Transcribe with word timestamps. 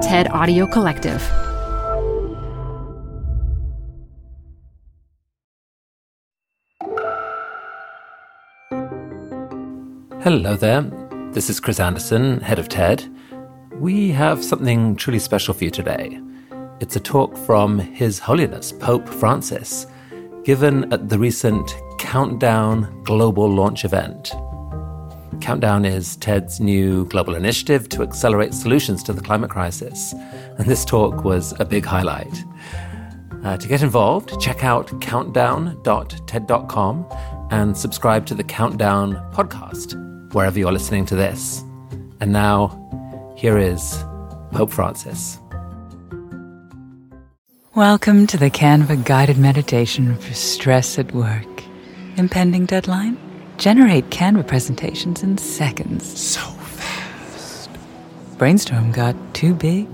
TED 0.00 0.28
Audio 0.30 0.66
Collective. 0.66 1.20
Hello 10.22 10.56
there. 10.56 10.82
This 11.32 11.50
is 11.50 11.60
Chris 11.60 11.78
Anderson, 11.78 12.40
head 12.40 12.58
of 12.58 12.70
TED. 12.70 13.14
We 13.74 14.08
have 14.12 14.42
something 14.42 14.96
truly 14.96 15.18
special 15.18 15.52
for 15.52 15.64
you 15.64 15.70
today. 15.70 16.18
It's 16.80 16.96
a 16.96 17.00
talk 17.00 17.36
from 17.36 17.78
His 17.78 18.18
Holiness 18.18 18.72
Pope 18.72 19.06
Francis, 19.06 19.86
given 20.44 20.90
at 20.94 21.10
the 21.10 21.18
recent 21.18 21.74
Countdown 21.98 23.02
Global 23.04 23.46
Launch 23.50 23.84
event. 23.84 24.32
Countdown 25.40 25.84
is 25.84 26.16
TED's 26.16 26.60
new 26.60 27.06
global 27.06 27.34
initiative 27.34 27.88
to 27.90 28.02
accelerate 28.02 28.54
solutions 28.54 29.02
to 29.04 29.12
the 29.12 29.22
climate 29.22 29.50
crisis, 29.50 30.12
and 30.58 30.66
this 30.66 30.84
talk 30.84 31.24
was 31.24 31.58
a 31.58 31.64
big 31.64 31.84
highlight. 31.84 32.32
Uh, 33.42 33.56
to 33.56 33.66
get 33.66 33.82
involved, 33.82 34.38
check 34.40 34.64
out 34.64 35.00
countdown.ted.com 35.00 37.06
and 37.50 37.76
subscribe 37.76 38.26
to 38.26 38.34
the 38.34 38.44
Countdown 38.44 39.14
podcast 39.32 40.34
wherever 40.34 40.58
you're 40.58 40.72
listening 40.72 41.06
to 41.06 41.16
this. 41.16 41.62
And 42.20 42.32
now, 42.32 43.34
here 43.36 43.56
is 43.56 44.04
Pope 44.52 44.70
Francis. 44.70 45.38
Welcome 47.74 48.26
to 48.26 48.36
the 48.36 48.50
Canva 48.50 49.04
guided 49.04 49.38
meditation 49.38 50.16
for 50.16 50.34
stress 50.34 50.98
at 50.98 51.14
work. 51.14 51.46
Impending 52.16 52.66
deadline? 52.66 53.29
Generate 53.60 54.08
Canva 54.08 54.46
presentations 54.46 55.22
in 55.22 55.36
seconds. 55.36 56.18
So 56.18 56.40
fast. 56.40 57.68
Brainstorm 58.38 58.90
got 58.90 59.14
too 59.34 59.54
big? 59.54 59.86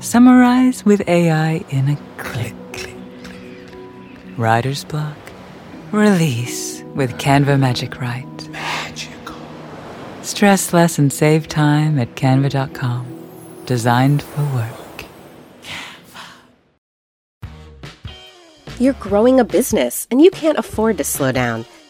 Summarize 0.00 0.86
with 0.86 1.06
AI 1.06 1.62
in 1.68 1.90
a 1.90 1.96
click. 2.16 2.54
click, 2.72 2.94
click. 3.22 3.34
Writer's 4.38 4.84
block? 4.84 5.18
Release 5.92 6.82
with 6.94 7.18
Canva 7.18 7.60
Magic 7.60 8.00
Write. 8.00 8.48
Magical. 8.48 9.36
Stress 10.22 10.72
less 10.72 10.98
and 10.98 11.12
save 11.12 11.46
time 11.46 11.98
at 11.98 12.14
canva.com. 12.14 13.06
Designed 13.66 14.22
for 14.22 14.44
work. 14.54 15.04
Canva. 15.62 17.50
You're 18.80 18.94
growing 18.94 19.40
a 19.40 19.44
business 19.44 20.08
and 20.10 20.22
you 20.22 20.30
can't 20.30 20.56
afford 20.56 20.96
to 20.96 21.04
slow 21.04 21.32
down. 21.32 21.66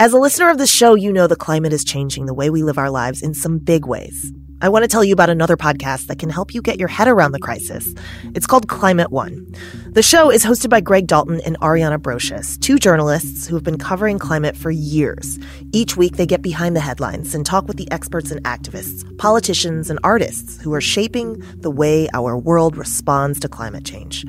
As 0.00 0.12
a 0.12 0.18
listener 0.18 0.48
of 0.48 0.58
the 0.58 0.66
show, 0.66 0.94
you 0.94 1.12
know 1.12 1.26
the 1.26 1.34
climate 1.34 1.72
is 1.72 1.82
changing 1.84 2.26
the 2.26 2.34
way 2.34 2.50
we 2.50 2.62
live 2.62 2.78
our 2.78 2.90
lives 2.90 3.20
in 3.20 3.34
some 3.34 3.58
big 3.58 3.84
ways. 3.84 4.32
I 4.60 4.68
want 4.68 4.82
to 4.82 4.88
tell 4.88 5.04
you 5.04 5.12
about 5.12 5.30
another 5.30 5.56
podcast 5.56 6.06
that 6.06 6.18
can 6.18 6.30
help 6.30 6.52
you 6.52 6.62
get 6.62 6.80
your 6.80 6.88
head 6.88 7.06
around 7.06 7.30
the 7.30 7.38
crisis. 7.38 7.94
It's 8.34 8.46
called 8.46 8.68
Climate 8.68 9.12
One. 9.12 9.54
The 9.90 10.02
show 10.02 10.30
is 10.30 10.44
hosted 10.44 10.68
by 10.68 10.80
Greg 10.80 11.06
Dalton 11.06 11.40
and 11.46 11.58
Ariana 11.60 11.98
Brocious, 11.98 12.60
two 12.60 12.78
journalists 12.78 13.46
who 13.46 13.54
have 13.54 13.62
been 13.62 13.78
covering 13.78 14.18
climate 14.18 14.56
for 14.56 14.72
years. 14.72 15.38
Each 15.72 15.96
week, 15.96 16.16
they 16.16 16.26
get 16.26 16.42
behind 16.42 16.74
the 16.74 16.80
headlines 16.80 17.36
and 17.36 17.46
talk 17.46 17.68
with 17.68 17.76
the 17.76 17.90
experts 17.92 18.32
and 18.32 18.42
activists, 18.44 19.04
politicians, 19.18 19.90
and 19.90 20.00
artists 20.02 20.60
who 20.60 20.74
are 20.74 20.80
shaping 20.80 21.40
the 21.56 21.70
way 21.70 22.08
our 22.12 22.36
world 22.36 22.76
responds 22.76 23.38
to 23.40 23.48
climate 23.48 23.84
change. 23.84 24.24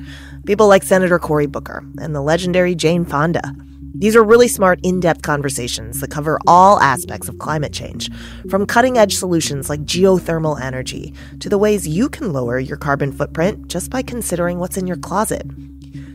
People 0.46 0.68
like 0.68 0.84
Senator 0.84 1.18
Cory 1.18 1.48
Booker 1.48 1.84
and 2.00 2.16
the 2.16 2.22
legendary 2.22 2.76
Jane 2.76 3.04
Fonda. 3.04 3.52
These 3.94 4.16
are 4.16 4.24
really 4.24 4.48
smart, 4.48 4.80
in 4.84 5.00
depth 5.00 5.22
conversations 5.22 6.00
that 6.00 6.12
cover 6.12 6.40
all 6.48 6.80
aspects 6.80 7.28
of 7.28 7.38
climate 7.38 7.74
change, 7.74 8.10
from 8.50 8.66
cutting 8.66 8.98
edge 8.98 9.16
solutions 9.16 9.70
like 9.70 9.82
geothermal 9.82 10.60
energy 10.60 11.14
to 11.40 11.50
the 11.50 11.58
ways 11.58 11.88
you 11.88 12.10
can 12.10 12.34
lower 12.34 12.60
your 12.60 12.78
carbon 12.78 13.12
footprint 13.12 13.68
just 13.68 13.90
by 13.90 14.02
considering 14.02 14.60
what's 14.60 14.78
in 14.78 14.88
your 14.88 14.98
closet. 14.98 15.44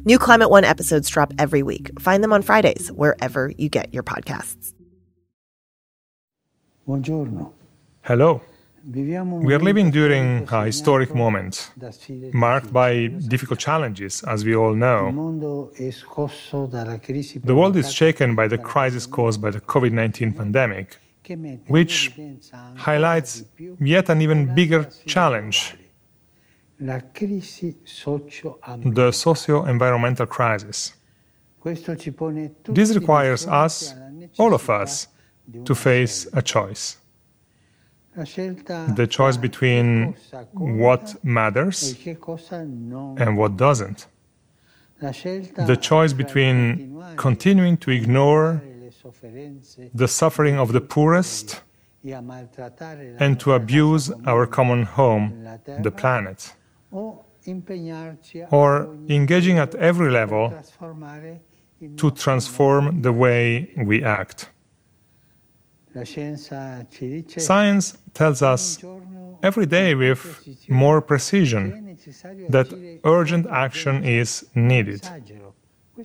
New 0.06 0.18
Climate 0.18 0.50
One 0.50 0.64
episodes 0.64 1.08
drop 1.08 1.32
every 1.38 1.62
week. 1.62 1.98
Find 2.00 2.22
them 2.22 2.32
on 2.32 2.42
Fridays, 2.42 2.92
wherever 2.92 3.52
you 3.56 3.68
get 3.68 3.92
your 3.92 4.02
podcasts. 4.02 4.72
Buongiorno. 6.86 7.52
Hello. 8.02 8.42
We 8.86 9.16
are 9.16 9.58
living 9.58 9.90
during 9.90 10.46
a 10.52 10.66
historic 10.66 11.14
moment, 11.14 11.70
marked 12.34 12.70
by 12.70 13.06
difficult 13.06 13.58
challenges, 13.58 14.22
as 14.24 14.44
we 14.44 14.54
all 14.54 14.74
know. 14.74 15.10
The 17.44 17.54
world 17.54 17.76
is 17.76 17.90
shaken 17.92 18.34
by 18.34 18.46
the 18.46 18.58
crisis 18.58 19.06
caused 19.06 19.40
by 19.40 19.52
the 19.52 19.60
COVID 19.62 19.92
19 19.92 20.34
pandemic, 20.34 20.98
which 21.66 22.12
highlights 22.76 23.44
yet 23.80 24.10
an 24.10 24.20
even 24.20 24.54
bigger 24.54 24.84
challenge 25.06 25.76
the 26.78 27.02
socio 29.12 29.64
environmental 29.64 30.26
crisis. 30.26 30.92
This 32.68 32.94
requires 32.94 33.46
us, 33.46 33.94
all 34.36 34.52
of 34.52 34.68
us, 34.68 35.08
to 35.64 35.74
face 35.74 36.26
a 36.34 36.42
choice 36.42 36.98
the 38.16 39.06
choice 39.08 39.36
between 39.36 40.14
what 40.52 41.24
matters 41.24 41.96
and 42.06 43.36
what 43.36 43.56
doesn't. 43.56 44.06
The 45.00 45.78
choice 45.80 46.12
between 46.12 47.02
continuing 47.16 47.76
to 47.78 47.90
ignore 47.90 48.62
the 49.94 50.08
suffering 50.08 50.58
of 50.58 50.72
the 50.72 50.80
poorest 50.80 51.62
and 52.04 53.40
to 53.40 53.52
abuse 53.52 54.12
our 54.26 54.46
common 54.46 54.84
home, 54.84 55.44
the 55.80 55.90
planet. 55.90 56.54
Or 58.50 58.94
engaging 59.08 59.58
at 59.58 59.74
every 59.74 60.10
level 60.10 60.52
to 61.96 62.10
transform 62.12 63.02
the 63.02 63.12
way 63.12 63.70
we 63.76 64.02
act. 64.02 64.48
Science 67.38 67.98
tells 68.14 68.42
us 68.42 68.84
every 69.42 69.66
day 69.66 69.94
with 69.94 70.20
more 70.68 71.00
precision 71.00 71.96
that 72.48 72.68
urgent 73.04 73.46
action 73.46 74.04
is 74.04 74.46
needed. 74.54 75.08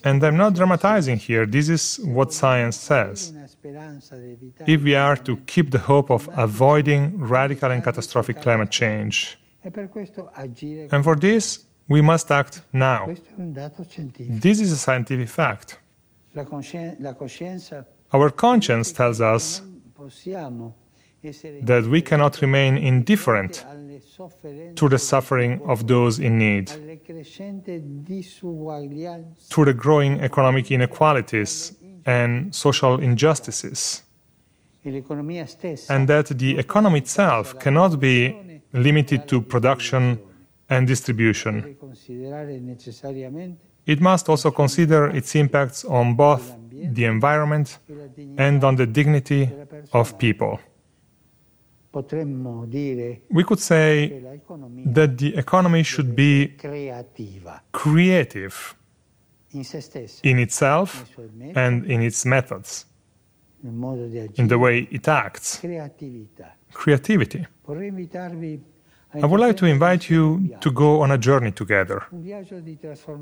And 0.04 0.24
I'm 0.24 0.38
not 0.38 0.54
dramatizing 0.54 1.18
here, 1.18 1.46
this 1.48 1.68
is 1.70 2.00
what 2.04 2.32
science 2.32 2.78
says. 2.78 3.34
If 4.68 4.84
we 4.84 4.94
are 4.96 5.16
to 5.16 5.38
keep 5.48 5.72
the 5.72 5.80
hope 5.80 6.12
of 6.12 6.30
avoiding 6.38 7.18
radical 7.18 7.72
and 7.72 7.84
catastrophic 7.84 8.42
climate 8.42 8.70
change, 8.70 9.38
and 9.64 11.04
for 11.04 11.16
this, 11.16 11.66
we 11.88 12.02
must 12.02 12.32
act 12.32 12.62
now. 12.72 13.10
This 13.38 14.60
is 14.60 14.72
a 14.72 14.78
scientific 14.78 15.28
fact. 15.28 15.80
Our 18.14 18.30
conscience 18.30 18.92
tells 18.92 19.22
us 19.22 19.62
that 21.64 21.86
we 21.90 22.02
cannot 22.02 22.42
remain 22.42 22.78
indifferent 22.78 23.66
to 24.76 24.90
the 24.90 24.98
suffering 24.98 25.62
of 25.66 25.86
those 25.88 26.20
in 26.20 26.38
need, 26.38 26.68
to 29.50 29.66
the 29.66 29.74
growing 29.74 30.20
economic 30.22 30.72
inequalities 30.72 31.74
and 32.06 32.56
social 32.56 33.00
injustices, 33.00 34.04
and 34.86 36.08
that 36.08 36.28
the 36.38 36.58
economy 36.58 37.00
itself 37.00 37.60
cannot 37.60 38.00
be 38.00 38.62
limited 38.74 39.28
to 39.28 39.42
production 39.42 40.20
and 40.70 40.88
distribution. 40.88 41.76
It 43.90 44.00
must 44.02 44.30
also 44.30 44.52
consider 44.52 45.08
its 45.08 45.34
impacts 45.36 45.84
on 45.84 46.14
both 46.16 46.56
the 46.72 47.06
environment 47.06 47.80
and 48.38 48.64
on 48.64 48.76
the 48.76 48.86
dignity 48.86 49.50
of 49.94 50.16
people. 50.20 50.60
We 53.32 53.44
could 53.44 53.60
say 53.60 54.22
that 54.94 55.18
the 55.18 55.36
economy 55.36 55.82
should 55.82 56.16
be 56.16 56.54
creative 57.72 58.76
in 60.24 60.38
itself 60.38 61.06
and 61.56 61.86
in 61.86 62.02
its 62.04 62.26
methods, 62.26 62.86
in 63.64 64.48
the 64.48 64.60
way 64.60 64.88
it 64.92 65.08
acts. 65.08 65.60
Creativity. 66.74 67.48
I 69.14 69.26
would 69.26 69.40
like 69.40 69.58
to 69.58 69.66
invite 69.66 70.10
you 70.10 70.56
to 70.62 70.72
go 70.72 71.02
on 71.02 71.10
a 71.10 71.18
journey 71.18 71.52
together, 71.52 72.04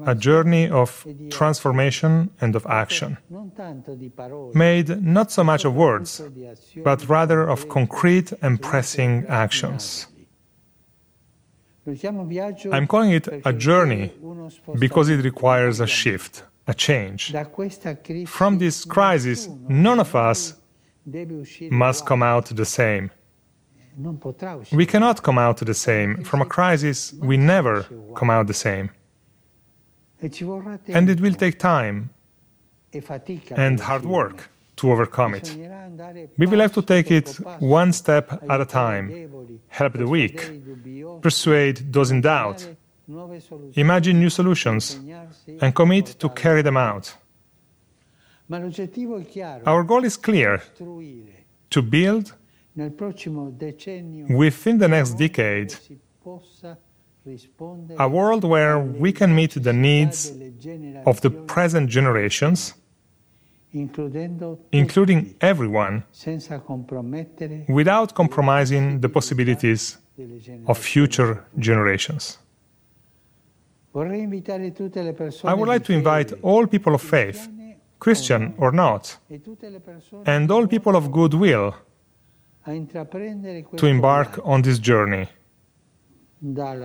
a 0.06 0.16
journey 0.16 0.70
of 0.70 1.08
transformation 1.30 2.30
and 2.42 2.56
of 2.56 2.66
action, 2.66 3.18
made 4.54 5.02
not 5.02 5.32
so 5.32 5.44
much 5.46 5.64
of 5.64 5.76
words, 5.76 6.22
but 6.84 7.08
rather 7.08 7.48
of 7.48 7.70
concrete 7.70 8.34
and 8.42 8.62
pressing 8.62 9.26
actions. 9.28 10.08
I'm 12.72 12.88
calling 12.88 13.12
it 13.12 13.30
a 13.46 13.54
journey 13.54 14.12
because 14.78 15.08
it 15.08 15.24
requires 15.24 15.80
a 15.80 15.88
shift, 15.88 16.44
a 16.68 16.74
change. 16.74 17.34
From 18.26 18.58
this 18.58 18.84
crisis, 18.84 19.48
none 19.70 20.02
of 20.02 20.14
us 20.14 20.56
must 21.72 22.06
come 22.06 22.24
out 22.24 22.48
the 22.48 22.66
same. 22.66 23.10
We 24.72 24.86
cannot 24.86 25.24
come 25.24 25.38
out 25.40 25.58
the 25.58 25.74
same. 25.74 26.24
From 26.24 26.42
a 26.42 26.46
crisis, 26.46 27.14
we 27.20 27.38
never 27.38 27.86
come 28.16 28.30
out 28.30 28.48
the 28.48 28.54
same. 28.54 28.92
And 30.88 31.10
it 31.10 31.20
will 31.20 31.34
take 31.34 31.60
time 31.60 32.10
and 33.56 33.80
hard 33.80 34.06
work 34.06 34.50
to 34.78 34.92
overcome 34.92 35.36
it. 35.36 35.56
We 36.38 36.46
will 36.46 36.60
have 36.60 36.74
to 36.74 36.82
take 36.82 37.12
it 37.12 37.30
one 37.60 37.92
step 37.92 38.32
at 38.50 38.62
a 38.62 38.66
time, 38.66 39.60
help 39.68 39.94
the 39.94 40.08
weak, 40.08 40.38
persuade 41.22 41.92
those 41.92 42.12
in 42.12 42.22
doubt, 42.22 42.68
imagine 43.76 44.20
new 44.20 44.30
solutions, 44.30 45.00
and 45.62 45.74
commit 45.74 46.06
to 46.20 46.30
carry 46.30 46.62
them 46.62 46.78
out. 46.78 47.16
Our 49.66 49.84
goal 49.84 50.04
is 50.06 50.18
clear 50.18 50.62
to 51.70 51.82
build 51.82 52.34
within 54.30 54.78
the 54.78 54.88
next 54.88 55.14
decade 55.18 55.76
a 57.98 58.08
world 58.08 58.44
where 58.44 58.80
we 58.80 59.12
can 59.12 59.36
meet 59.36 59.52
the 59.62 59.74
needs 59.74 60.32
of 61.06 61.20
the 61.22 61.30
present 61.30 61.90
generations, 61.90 62.74
including 64.72 65.36
everyone, 65.42 66.04
without 67.68 68.14
compromising 68.14 69.02
the 69.02 69.10
possibilities 69.10 69.98
of 70.68 70.78
future 70.78 71.44
generations. 71.60 72.38
I 73.94 75.54
would 75.54 75.68
like 75.68 75.84
to 75.86 75.94
invite 75.94 76.34
all 76.42 76.68
people 76.68 76.96
of 76.96 77.02
faith, 77.02 77.50
Christian 78.00 78.54
or 78.58 78.72
not, 78.72 79.18
and 80.26 80.50
all 80.52 80.68
people 80.68 80.96
of 80.96 81.12
goodwill 81.12 81.76
to 83.78 83.86
embark 83.86 84.40
on 84.44 84.62
this 84.62 84.80
journey 84.80 85.28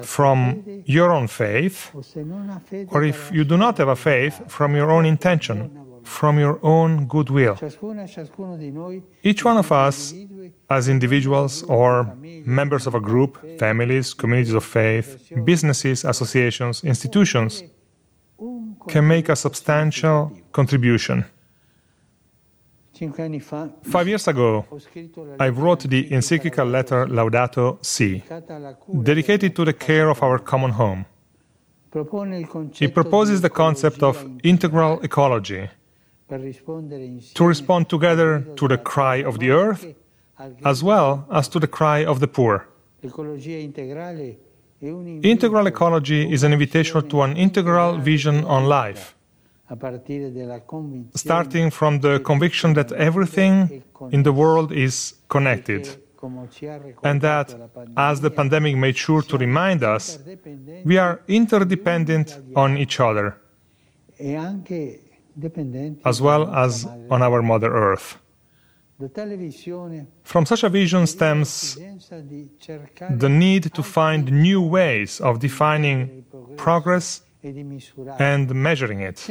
from 0.03 0.83
your 0.87 1.13
own 1.13 1.29
faith, 1.29 1.93
or 2.89 3.05
if 3.05 3.31
you 3.33 3.45
do 3.45 3.57
not 3.57 3.79
have 3.79 3.89
a 3.89 3.97
faith, 3.97 4.41
from 4.49 4.75
your 4.75 4.91
own 4.91 5.05
intention, 5.05 5.71
from 6.05 6.39
your 6.39 6.59
own 6.63 7.07
goodwill. 7.07 7.57
Each 9.23 9.45
one 9.45 9.59
of 9.59 9.71
us, 9.71 10.15
as 10.71 10.89
individuals 10.89 11.63
or 11.65 12.17
members 12.47 12.87
of 12.87 12.95
a 12.95 13.01
group, 13.01 13.39
families, 13.59 14.15
communities 14.15 14.55
of 14.55 14.65
faith, 14.65 15.31
businesses, 15.45 16.05
associations, 16.05 16.83
institutions, 16.85 17.63
can 18.89 19.07
make 19.07 19.29
a 19.29 19.37
substantial 19.37 20.33
contribution. 20.53 21.25
Five 22.95 24.07
years 24.07 24.29
ago, 24.29 24.67
I 25.41 25.49
wrote 25.49 25.89
the 25.89 26.13
encyclical 26.13 26.67
letter 26.67 27.07
Laudato 27.07 27.79
Si, 27.83 28.23
dedicated 29.03 29.57
to 29.57 29.65
the 29.65 29.73
care 29.73 30.11
of 30.11 30.23
our 30.23 30.39
common 30.39 30.73
home. 30.73 31.07
It 31.95 32.95
proposes 32.95 33.41
the 33.41 33.51
concept 33.51 34.03
of 34.03 34.27
integral 34.43 35.01
ecology 35.03 35.69
to 37.35 37.45
respond 37.45 37.89
together 37.89 38.41
to 38.57 38.69
the 38.69 38.79
cry 38.79 39.17
of 39.17 39.39
the 39.39 39.51
earth 39.51 39.87
as 40.65 40.83
well 40.83 41.27
as 41.31 41.49
to 41.49 41.59
the 41.59 41.67
cry 41.67 42.05
of 42.05 42.21
the 42.21 42.29
poor. 42.29 42.69
Integral 45.23 45.67
ecology 45.67 46.33
is 46.33 46.43
an 46.43 46.53
invitation 46.53 47.09
to 47.09 47.23
an 47.23 47.37
integral 47.37 47.99
vision 47.99 48.45
on 48.45 48.65
life 48.65 49.15
starting 51.15 51.71
from 51.71 52.01
the 52.01 52.21
conviction 52.21 52.75
that 52.75 52.93
everything 52.93 53.83
in 54.11 54.23
the 54.23 54.33
world 54.33 54.73
is 54.73 55.15
connected, 55.29 55.89
and 57.03 57.21
that, 57.21 57.55
as 57.97 58.21
the 58.21 58.31
pandemic 58.31 58.77
made 58.77 58.97
sure 58.97 59.23
to 59.23 59.37
remind 59.39 59.83
us, 59.83 60.19
we 60.85 60.99
are 60.99 61.21
interdependent 61.29 62.39
on 62.55 62.77
each 62.77 63.01
other, 63.01 63.37
as 66.05 66.21
well 66.21 66.55
as 66.55 66.87
on 67.11 67.23
our 67.23 67.43
Mother 67.43 67.73
Earth. 67.73 68.19
From 70.23 70.47
such 70.47 70.63
a 70.63 70.69
vision 70.69 71.07
stems 71.07 71.77
the 73.25 73.29
need 73.29 73.75
to 73.75 73.83
find 73.83 74.31
new 74.31 74.61
ways 74.61 75.21
of 75.21 75.41
defining 75.41 76.25
progress 76.57 77.23
and 78.19 78.55
measuring 78.55 79.01
it 79.01 79.29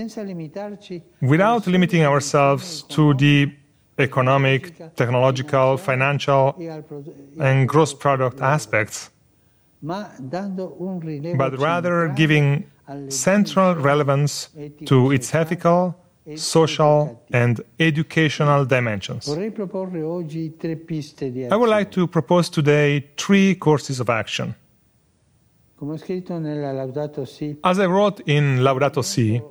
without 1.22 1.68
limiting 1.68 2.04
ourselves 2.04 2.84
to 2.84 3.14
the 3.14 3.52
economic, 3.98 4.96
technological, 4.96 5.78
financial, 5.78 6.56
and 7.40 7.68
gross 7.68 7.94
product 7.94 8.42
aspects, 8.42 9.10
but 9.82 11.58
rather 11.60 12.08
giving 12.10 12.70
central 13.10 13.76
relevance 13.76 14.50
to 14.86 15.12
its 15.12 15.34
ethical, 15.34 15.96
social, 16.36 17.24
and 17.32 17.62
educational 17.80 18.66
dimensions. 18.66 19.30
I 19.30 19.52
would 21.56 21.70
like 21.70 21.92
to 21.92 22.08
propose 22.08 22.50
today 22.50 23.10
three 23.18 23.56
courses 23.56 24.00
of 24.00 24.10
action. 24.10 24.56
As 27.64 27.80
I 27.80 27.86
wrote 27.88 28.22
in 28.28 28.60
Laudato 28.60 29.04
Si, 29.04 29.42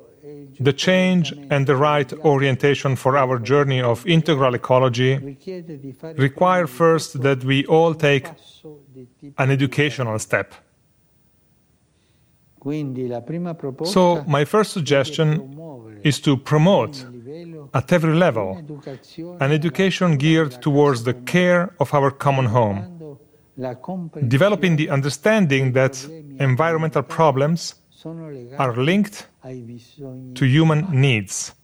the 0.61 0.73
change 0.73 1.33
and 1.51 1.67
the 1.67 1.75
right 1.75 2.13
orientation 2.25 2.95
for 2.95 3.17
our 3.17 3.39
journey 3.39 3.81
of 3.81 4.07
integral 4.07 4.55
ecology 4.55 5.37
require 6.17 6.67
first 6.67 7.23
that 7.23 7.43
we 7.43 7.67
all 7.67 7.95
take 7.95 8.29
an 9.39 9.51
educational 9.51 10.19
step. 10.19 10.55
So, 13.85 14.25
my 14.29 14.45
first 14.45 14.73
suggestion 14.73 15.59
is 16.05 16.21
to 16.21 16.37
promote 16.37 17.07
at 17.75 17.93
every 17.93 18.15
level 18.15 18.63
an 19.41 19.51
education 19.51 20.17
geared 20.17 20.61
towards 20.63 21.05
the 21.05 21.15
care 21.15 21.75
of 21.81 21.95
our 21.95 22.11
common 22.11 22.47
home 22.47 23.00
developing 24.29 24.77
the 24.77 24.91
understanding 24.91 25.73
that 25.73 26.05
environmental 26.39 27.03
problems 27.03 27.75
are 28.59 28.77
linked 28.77 29.27
to 30.35 30.45
human 30.45 30.87
needs. 30.91 31.55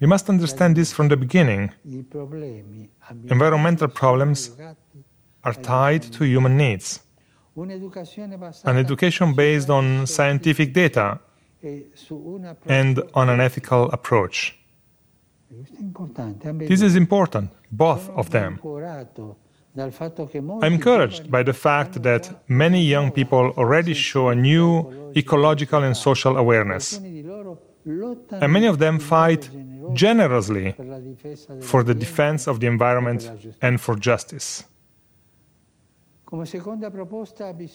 We 0.00 0.06
must 0.06 0.30
understand 0.30 0.76
this 0.76 0.92
from 0.92 1.08
the 1.08 1.16
beginning. 1.16 1.70
Environmental 3.28 3.88
problems 3.88 4.52
are 5.44 5.54
tied 5.54 6.02
to 6.02 6.24
human 6.24 6.56
needs. 6.56 7.00
An 7.56 8.76
education 8.76 9.34
based 9.34 9.70
on 9.70 10.06
scientific 10.06 10.72
data 10.72 11.20
and 12.66 13.02
on 13.14 13.28
an 13.28 13.40
ethical 13.40 13.90
approach. 13.90 14.54
This 16.68 16.82
is 16.82 16.96
important, 16.96 17.50
both 17.70 18.08
of 18.10 18.30
them. 18.30 18.58
I'm 20.62 20.72
encouraged 20.72 21.30
by 21.30 21.42
the 21.42 21.52
fact 21.52 22.02
that 22.02 22.34
many 22.48 22.82
young 22.82 23.10
people 23.10 23.52
already 23.56 23.94
show 23.94 24.28
a 24.28 24.34
new 24.34 25.12
ecological 25.14 25.82
and 25.82 25.96
social 25.96 26.36
awareness. 26.36 26.98
And 28.40 28.52
many 28.52 28.66
of 28.66 28.78
them 28.78 28.98
fight 28.98 29.48
generously 29.92 30.74
for 31.60 31.84
the 31.84 31.94
defense 31.94 32.46
of 32.46 32.58
the 32.60 32.66
environment 32.66 33.30
and 33.62 33.80
for 33.80 33.94
justice. 33.96 34.64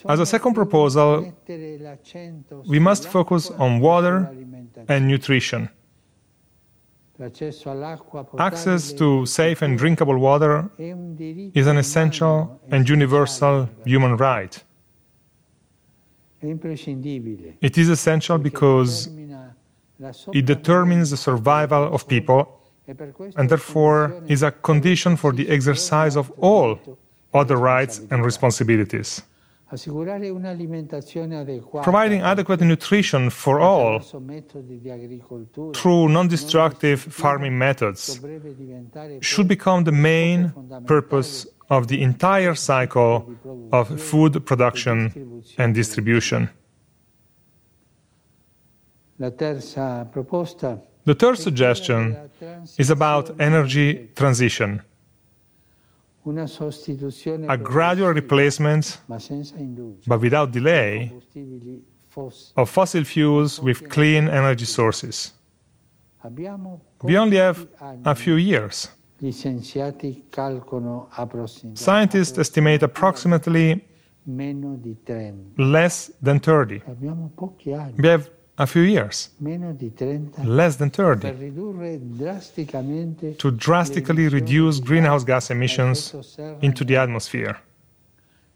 As 0.10 0.20
a 0.20 0.26
second 0.26 0.54
proposal, 0.56 1.34
we 2.68 2.80
must 2.80 3.08
focus 3.08 3.50
on 3.52 3.80
water 3.80 4.36
and 4.90 5.08
nutrition. 5.08 5.70
Access 8.40 8.94
to 8.94 9.26
safe 9.26 9.62
and 9.62 9.78
drinkable 9.78 10.18
water 10.18 10.70
is 10.80 11.68
an 11.68 11.78
essential 11.78 12.60
and 12.72 12.90
universal 12.90 13.70
human 13.86 14.18
right. 14.18 14.64
It 16.42 17.78
is 17.78 17.90
essential 17.90 18.38
because 18.40 19.08
it 20.34 20.46
determines 20.46 21.12
the 21.12 21.18
survival 21.18 21.94
of 21.94 22.08
people 22.08 22.60
and 23.38 23.50
therefore 23.50 24.24
is 24.28 24.42
a 24.42 24.52
condition 24.52 25.16
for 25.16 25.32
the 25.32 25.48
exercise 25.50 26.16
of 26.16 26.32
all 26.40 26.80
other 27.34 27.58
rights 27.58 28.02
and 28.10 28.26
responsibilities. 28.26 29.22
Assicurare 29.72 30.30
un'alimentazione 30.30 31.38
adeguata 31.38 31.90
Providing 31.90 32.22
adequate 32.22 32.66
nutrition 32.66 33.30
for 33.30 33.62
all 33.62 33.96
attraverso 33.96 34.20
metodi 34.20 34.82
di 34.82 34.90
agricoltura 34.90 35.72
through 35.72 36.12
non 36.12 36.28
destructive 36.28 36.98
farming 36.98 37.56
methods 37.56 38.20
should 39.20 39.48
become 39.48 39.84
the 39.84 39.92
main 39.92 40.54
purpose 40.86 41.50
of 41.68 41.86
the 41.86 42.02
entire 42.02 42.54
cycle 42.54 43.38
of 43.70 43.96
food 43.96 44.42
production 44.42 45.42
and 45.56 45.74
distribution. 45.74 46.52
la 49.16 49.32
terza 49.32 50.06
proposta 50.12 50.86
The 51.04 51.16
third 51.16 51.38
suggestion 51.38 52.30
is 52.78 52.92
about 52.92 53.34
energy 53.40 54.12
transition, 54.14 54.84
a 57.48 57.58
gradual 57.58 58.14
replacement, 58.14 59.02
ma 59.08 59.18
senza 59.20 59.56
indugio 59.58 60.04
but 60.06 60.22
without 60.22 60.52
delay, 60.52 61.12
of 62.56 62.70
fossil 62.70 63.04
fuels 63.04 63.60
with 63.60 63.88
clean 63.88 64.28
energy 64.28 64.66
sources. 64.66 65.34
We 67.04 67.18
only 67.18 67.38
have 67.38 67.68
a 68.04 68.14
few 68.14 68.36
years. 68.38 68.90
gli 69.24 69.32
scienziati 69.32 70.26
calcolano 70.30 71.08
approssimativamente 71.12 71.80
Scientists 71.80 72.38
estimate 72.40 72.84
approximately 72.84 73.80
meno 74.24 74.76
di 74.76 74.98
30 75.04 75.62
less 75.70 76.12
than 76.24 76.40
30. 76.40 76.82
abbiamo 76.88 77.30
pochi 77.36 77.72
anni. 77.72 77.94
We 77.98 78.10
have 78.10 78.32
a 78.62 78.68
few 78.68 78.84
years, 78.84 79.32
meno 79.38 79.74
di 79.74 79.92
30 79.92 80.44
less 80.44 80.78
than 80.78 80.92
30, 80.92 81.34
to 83.38 83.52
drastically 83.52 84.30
reduce 84.30 84.80
greenhouse 84.80 85.24
gas 85.24 85.50
emissions 85.50 86.14
into 86.60 86.86
the 86.86 86.96
atmosphere. 86.96 87.60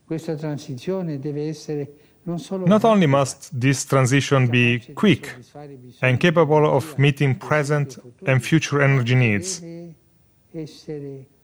questa 0.06 0.36
transizione 0.36 1.18
deve 1.18 1.48
essere 1.48 1.92
non 2.24 2.38
solo 2.38 2.68
Not 2.68 2.84
only 2.84 3.08
must 3.08 3.50
this 3.58 3.86
transition 3.86 4.48
be 4.48 4.80
quick 4.94 5.26
soddisfare 5.26 5.74
i 5.74 5.78
bisogni 5.78 6.12
and 6.12 6.20
capable 6.20 6.68
of 6.68 6.94
meeting 6.98 7.36
present 7.38 8.00
and 8.26 8.42
future 8.42 8.84
energy 8.84 9.16
needs, 9.16 9.60
deve 9.60 9.96
essere 10.52 11.08
attenta 11.08 11.35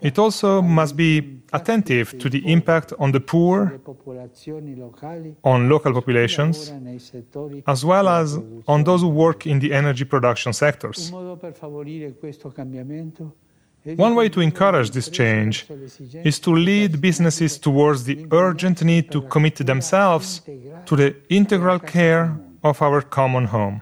it 0.00 0.18
also 0.18 0.60
must 0.60 0.94
be 0.94 1.42
attentive 1.52 2.16
to 2.18 2.28
the 2.28 2.42
impact 2.44 2.92
on 2.98 3.10
the 3.10 3.20
poor, 3.20 3.68
alle 3.68 3.78
popolazioni 3.78 4.74
locali 4.76 5.36
on 5.42 5.68
local 5.68 5.92
populations, 5.92 6.68
lavora 6.68 6.84
nei 6.84 6.98
settori 6.98 7.62
as 7.64 7.82
well 7.82 8.08
as 8.08 8.38
on 8.66 8.82
those 8.82 9.02
who 9.02 9.10
work 9.10 9.46
in 9.46 9.58
the 9.58 9.72
energy 9.72 10.04
production 10.04 10.52
sectors. 10.52 11.10
modo 11.10 11.36
per 11.36 11.54
favorire 11.54 12.14
questo 12.14 12.50
cambiamento 12.50 13.36
è 13.80 13.94
di 13.94 14.00
One 14.00 14.14
way 14.14 14.28
to 14.28 14.40
encourage 14.40 14.90
this 14.90 15.08
change 15.08 15.64
verso 15.66 15.74
le 15.74 15.84
esigenze 15.84 16.28
is 16.28 16.38
to 16.40 16.52
lead 16.52 16.98
businesses 16.98 17.58
towards 17.58 18.04
the 18.04 18.26
urgent 18.30 18.82
need 18.82 19.08
to 19.10 19.22
commit 19.28 19.64
themselves 19.64 20.42
to 20.84 20.96
the 20.96 21.22
integral 21.28 21.80
care 21.80 22.46
of 22.68 22.80
our 22.82 23.00
common 23.02 23.44
home, 23.44 23.80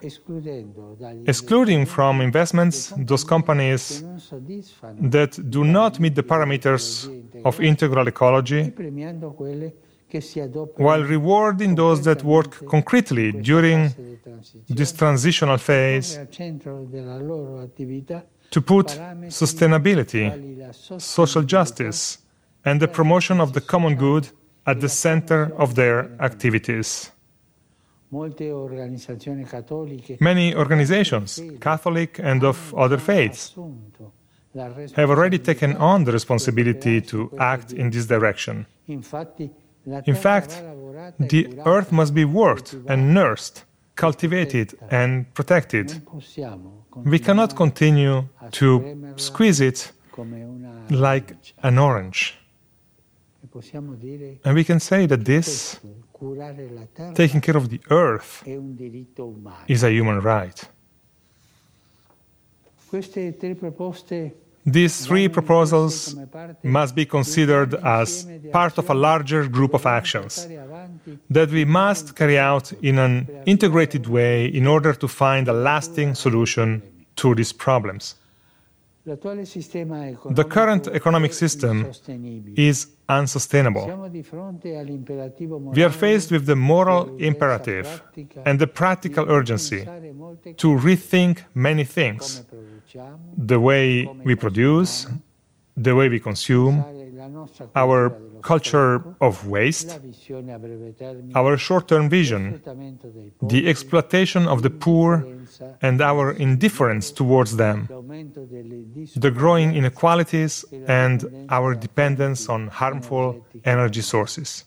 excluding 1.26 1.86
from 1.86 2.20
investments 2.20 2.92
those 2.96 3.24
companies 3.24 4.04
that 5.00 5.38
do 5.50 5.64
not 5.64 6.00
meet 6.00 6.14
the 6.14 6.22
parameters 6.22 6.84
of 7.44 7.60
integral 7.60 8.06
ecology, 8.08 8.72
while 10.76 11.02
rewarding 11.02 11.74
those 11.74 12.02
that 12.04 12.22
work 12.22 12.66
concretely 12.68 13.32
during 13.32 13.78
this 14.68 14.92
transitional 14.92 15.58
phase 15.58 16.18
to 18.50 18.60
put 18.60 18.86
sustainability, 19.42 20.24
social 21.00 21.42
justice, 21.42 22.18
and 22.64 22.80
the 22.80 22.88
promotion 22.88 23.40
of 23.40 23.52
the 23.52 23.60
common 23.60 23.96
good 23.96 24.28
at 24.66 24.80
the 24.80 24.88
center 24.88 25.52
of 25.56 25.74
their 25.74 26.10
activities. 26.20 27.10
Molte 28.08 28.52
organizzazioni 28.52 29.44
cattoliche 29.44 30.16
Many 30.20 30.54
organizations, 30.54 31.42
Catholic 31.58 32.18
and 32.18 32.42
of 32.42 32.72
other 32.74 32.98
faiths, 32.98 33.54
have 34.94 35.10
already 35.10 35.38
taken 35.38 35.76
on 35.76 36.04
the 36.04 36.10
responsibility 36.10 37.00
to 37.00 37.30
act 37.36 37.72
in 37.72 37.90
this 37.90 38.06
direction. 38.06 38.66
In 38.86 39.02
fact, 40.14 40.62
the 41.18 41.62
earth 41.64 41.90
must 41.90 42.12
be 42.12 42.24
worked 42.24 42.76
and 42.86 43.12
nursed, 43.12 43.66
cultivated 43.94 44.74
and 44.90 45.26
protected. 45.34 46.02
We 47.04 47.18
cannot 47.18 47.54
continue 47.54 48.28
to 48.52 49.14
squeeze 49.16 49.60
it 49.60 49.92
like 50.90 51.36
an 51.62 51.78
orange. 51.78 52.34
And 54.42 54.54
we 54.54 54.64
can 54.64 54.80
say 54.80 55.06
that 55.06 55.24
this, 55.24 55.80
curare 56.12 56.68
la 56.72 56.86
terra 56.92 57.12
taking 57.12 57.40
care 57.40 57.56
of 57.56 57.68
the 57.68 57.80
earth, 57.88 58.42
è 58.44 58.56
un 58.56 58.74
diritto 58.74 59.26
umano. 59.26 59.64
is 59.66 59.82
a 59.82 59.88
human 59.88 60.20
right. 60.20 60.70
Queste 62.88 63.36
tre 63.36 63.54
proposte 63.54 64.44
These 64.68 65.06
three 65.06 65.28
proposals 65.28 66.16
must 66.64 66.96
be 66.96 67.06
considered 67.06 67.74
as 67.84 68.26
part 68.50 68.78
of 68.78 68.90
a 68.90 68.94
larger 68.94 69.46
group 69.48 69.74
of 69.74 69.86
actions 69.86 70.48
that 71.30 71.50
we 71.50 71.64
must 71.64 72.16
carry 72.16 72.36
out 72.36 72.72
in 72.82 72.98
an 72.98 73.28
integrated 73.46 74.08
way 74.08 74.46
in 74.46 74.66
order 74.66 74.92
to 74.92 75.06
find 75.06 75.46
a 75.46 75.52
lasting 75.52 76.16
solution 76.16 76.82
to 77.14 77.32
these 77.36 77.52
problems. 77.52 78.16
L'attuale 79.06 79.44
sistema 79.44 80.08
economico 80.08 80.32
The 80.32 80.46
current 80.46 80.88
economic 80.92 81.32
system 81.32 81.88
is 82.54 82.96
unsustainable. 83.06 83.84
Siamo 83.84 84.08
di 84.08 84.22
fronte 84.22 84.76
all'imperativo 84.76 85.56
We 85.58 85.84
are 85.84 85.92
faced 85.92 86.32
with 86.32 86.44
the 86.44 86.54
moral 86.54 87.14
imperative 87.18 88.02
and 88.42 88.58
the 88.58 88.66
practical 88.66 89.28
urgency 89.28 89.84
to 90.56 90.76
rethink 90.76 91.46
many 91.52 91.84
things 91.84 92.44
the 93.36 93.56
way 93.56 94.08
we 94.24 94.34
produce, 94.34 95.08
the 95.74 95.92
way 95.92 96.08
we 96.08 96.18
consume, 96.18 96.78
usare 96.78 96.84
la 96.86 96.92
nostra 96.92 97.05
our 97.74 98.10
culture 98.42 99.02
of 99.20 99.46
waste, 99.46 99.98
our 101.34 101.56
short 101.56 101.88
term 101.88 102.08
vision, 102.08 102.60
the 103.42 103.68
exploitation 103.68 104.46
of 104.46 104.62
the 104.62 104.70
poor, 104.70 105.26
and 105.82 106.00
our 106.00 106.32
indifference 106.32 107.10
towards 107.10 107.56
them, 107.56 107.88
the 109.16 109.30
growing 109.30 109.74
inequalities, 109.74 110.64
and 110.86 111.46
our 111.50 111.74
dependence 111.74 112.48
on 112.48 112.68
harmful 112.68 113.44
energy 113.64 114.02
sources. 114.02 114.64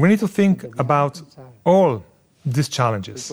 We 0.00 0.08
need 0.08 0.18
to 0.20 0.28
think 0.28 0.64
about 0.78 1.22
all 1.64 2.04
these 2.44 2.68
challenges. 2.68 3.32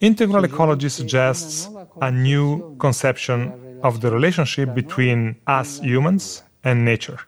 Integral 0.00 0.44
ecology 0.44 0.88
suggests 0.88 1.68
a 2.00 2.10
new 2.10 2.76
conception 2.78 3.38
of 3.82 4.00
the 4.00 4.10
relationship 4.10 4.72
between 4.74 5.36
us 5.46 5.80
humans 5.80 6.42
and 6.62 6.84
nature. 6.84 7.18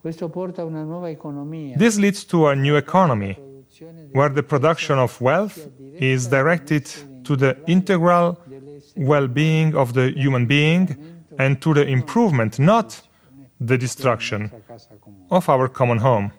questo 0.00 0.28
porta 0.28 0.62
a 0.62 0.64
una 0.64 0.84
nuova 0.84 1.10
economia. 1.10 1.76
This 1.76 1.96
leads 1.98 2.24
to 2.26 2.46
a 2.46 2.54
new 2.54 2.76
economy 2.76 3.36
where 4.12 4.32
the 4.32 4.42
production 4.42 4.98
of 4.98 5.20
wealth 5.20 5.68
is 5.98 6.28
directed 6.28 6.86
to 7.24 7.36
the 7.36 7.56
integral 7.66 8.38
well 8.96 9.26
being 9.26 9.74
of 9.74 9.92
the 9.92 10.12
human 10.14 10.46
being 10.46 10.96
and 11.38 11.60
to 11.60 11.74
the 11.74 11.84
improvement, 11.86 12.58
not 12.58 13.02
the 13.60 13.76
destruction, 13.76 14.48
della 14.48 14.62
casa 14.66 14.94
comune. 15.00 15.26
of 15.28 15.48
our 15.48 15.68
common 15.68 15.98
home. 15.98 16.30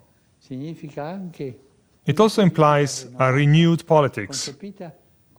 It 2.05 2.19
also 2.19 2.41
implies 2.41 3.05
a 3.19 3.33
renewed 3.33 3.85
politics, 3.85 4.49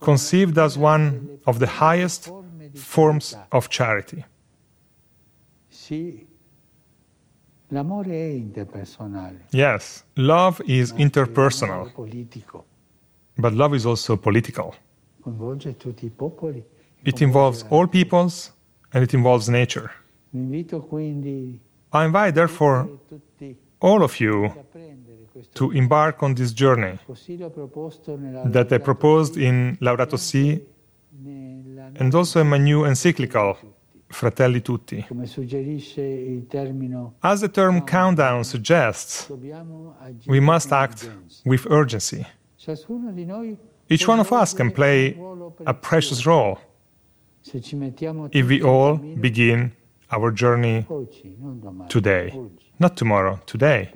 conceived 0.01 0.59
as 0.59 0.77
one 0.77 1.39
of 1.45 1.59
the 1.59 1.67
highest 1.81 2.31
forms 2.75 3.37
of 3.51 3.69
charity. 3.69 4.25
sì. 5.69 6.27
L'amore 7.71 8.11
è 8.13 8.31
interpersonale, 8.33 9.45
Yes, 9.51 10.03
love 10.15 10.63
is 10.65 10.93
interpersonal, 10.97 11.93
but 13.37 13.53
love 13.53 13.77
is 13.77 13.85
also 13.85 14.17
political. 14.17 14.75
coinvolge 15.21 15.77
tutti 15.77 16.07
i 16.07 16.11
popoli. 16.11 16.65
It 17.03 17.21
involves 17.21 17.65
all 17.69 17.87
peoples 17.87 18.55
and 18.93 19.05
it 19.05 19.13
involves 19.13 19.49
nature. 19.49 19.91
Vi 20.31 20.39
invito 20.39 20.81
quindi 20.81 21.61
I 21.93 22.05
invite, 22.05 22.33
therefore, 22.33 22.89
all 23.81 24.03
of 24.03 24.19
you 24.19 24.45
a 24.47 24.51
prendere 24.65 24.67
questo 24.73 25.08
to 25.55 25.71
embark 25.73 26.23
on 26.23 26.35
this 26.35 26.53
journey 26.53 26.99
that 28.47 28.69
I 28.73 28.79
proposed 28.79 29.37
in 29.37 29.77
Laudato 29.81 30.19
Si 30.19 30.61
and 31.97 32.15
also 32.15 32.41
in 32.41 32.49
my 32.49 32.59
new 32.59 32.85
encyclical, 32.85 33.57
Fratelli 34.11 34.61
Tutti. 34.61 35.05
As 37.23 37.41
the 37.41 37.49
term 37.49 37.83
countdown 37.83 38.45
suggests, 38.45 39.31
we 40.27 40.41
must 40.41 40.73
act 40.73 41.11
with 41.45 41.67
urgency. 41.71 42.27
Each 43.91 44.07
one 44.07 44.21
of 44.21 44.33
us 44.33 44.55
can 44.55 44.71
play 44.71 45.17
a 45.67 45.75
precious 45.75 46.27
role 46.27 46.59
if 48.33 48.47
we 48.47 48.63
all 48.63 48.97
begin 48.97 49.73
our 50.11 50.31
journey 50.31 50.87
today. 51.89 52.33
Not 52.79 52.97
tomorrow, 52.97 53.41
today. 53.47 53.91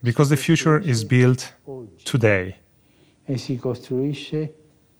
Perché 0.00 0.22
il 0.22 0.26
futuro 0.28 0.28
Because 0.28 0.28
the 0.28 0.36
future 0.36 0.78
is 0.78 1.04
built 1.04 1.54
today. 2.04 2.56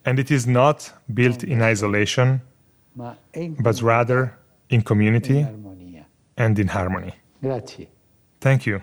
And 0.05 0.19
it 0.19 0.31
is 0.31 0.47
not 0.47 0.93
built 1.07 1.43
in 1.43 1.62
isolation, 1.62 2.40
ma 2.95 3.17
è 3.31 3.40
in, 3.40 3.55
but 3.61 3.81
rather 3.81 4.38
in 4.69 4.83
community 4.83 5.47
and 6.37 6.59
in 6.59 6.69
harmony. 6.69 7.14
Thank 8.40 8.67
you. 8.67 8.81